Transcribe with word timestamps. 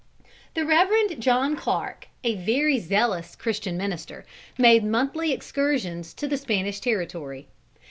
The 0.55 0.65
Reverend 0.65 1.21
John 1.21 1.55
Clark, 1.55 2.07
a 2.23 2.33
very 2.33 2.79
zealous 2.79 3.35
Christian 3.35 3.77
minister, 3.77 4.25
made 4.57 4.83
monthly 4.83 5.31
excursions 5.31 6.15
to 6.15 6.27
the 6.27 6.37
Spanish 6.37 6.79
territory. 6.79 7.47